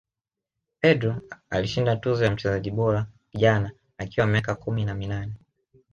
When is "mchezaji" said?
2.31-2.71